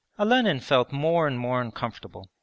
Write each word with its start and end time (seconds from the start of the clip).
Olenin 0.17 0.59
felt 0.59 0.91
more 0.91 1.27
and 1.27 1.37
more 1.37 1.61
uncomfortable. 1.61 2.25